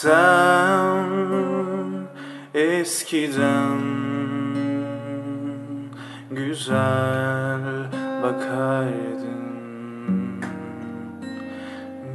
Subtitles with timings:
[0.00, 1.08] Sen
[2.54, 3.80] eskiden
[6.30, 7.62] güzel
[8.22, 9.46] bakardın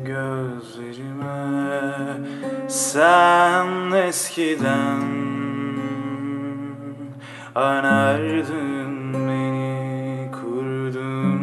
[0.05, 1.41] gözlerime
[2.67, 5.01] Sen eskiden
[7.55, 11.41] anardın beni kurdun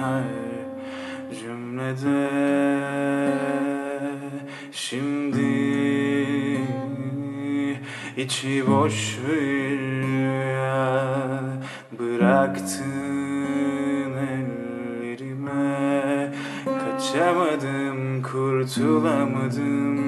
[0.00, 0.24] her
[1.40, 2.42] cümlede.
[4.72, 5.21] Şimdi
[8.16, 9.92] içi boş bir
[11.98, 13.12] Bıraktın
[15.12, 16.32] ellerime.
[16.64, 20.02] Kaçamadım, kurtulamadım.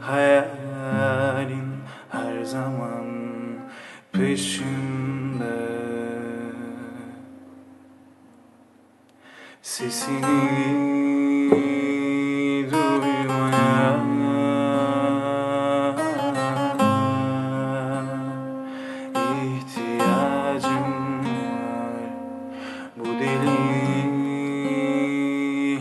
[0.00, 1.68] Hayalin
[2.10, 3.06] her zaman
[4.12, 5.68] peşimde.
[9.62, 11.07] Sesini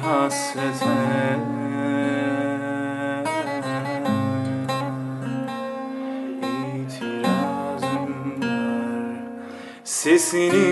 [0.07, 0.85] hasrete
[6.75, 9.17] itirazım var
[9.83, 10.67] Sesini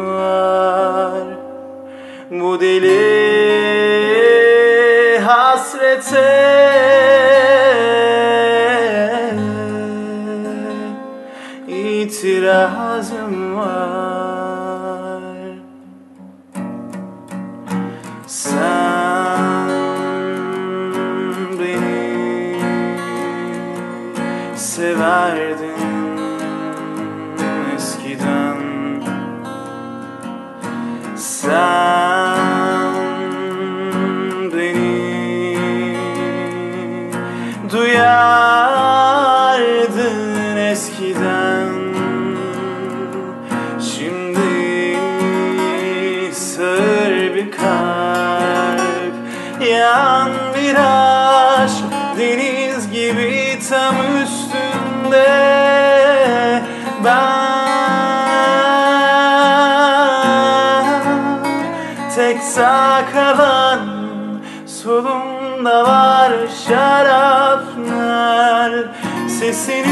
[0.06, 1.24] var
[2.30, 3.22] Bu deli
[5.18, 7.11] hasrete
[18.32, 19.68] sen
[21.58, 22.56] beni
[24.56, 26.18] severdin
[27.76, 28.62] eskiden.
[31.16, 32.38] Sen
[34.52, 35.58] beni
[37.72, 38.96] duyardın
[40.56, 41.72] eskiden.
[43.80, 44.96] Şimdi
[46.32, 48.11] sır bir kalp
[49.72, 51.84] Yan bir aşk
[52.18, 55.42] deniz gibi tam üstünde.
[57.04, 57.72] Ben
[62.16, 63.80] tek sağ kalan
[64.66, 66.32] Solumda var
[66.68, 68.72] şaraplar
[69.28, 69.91] Sesini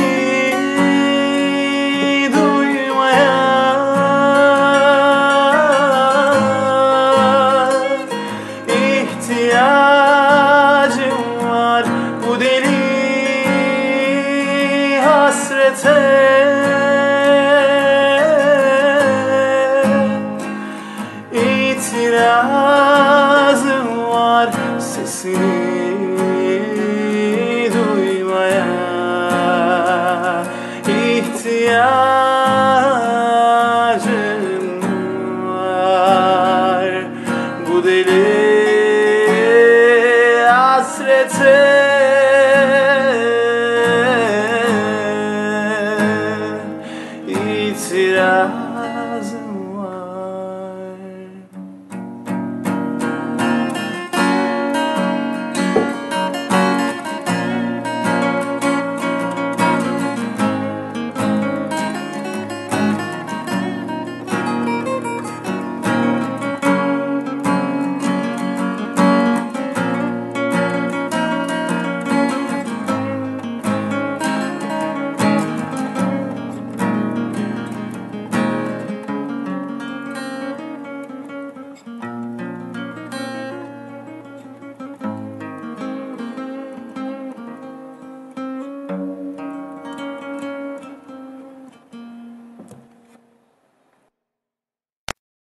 [24.91, 25.90] asesino.